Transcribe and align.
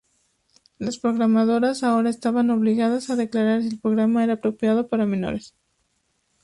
Las 0.79 0.97
programadoras 0.97 1.83
ahora 1.83 2.09
estaban 2.09 2.49
obligadas 2.49 3.11
a 3.11 3.15
declarar 3.15 3.61
si 3.61 3.67
el 3.67 3.79
programa 3.79 4.23
era 4.23 4.33
apropiado 4.33 4.87
para 4.87 5.05
menores. 5.05 5.53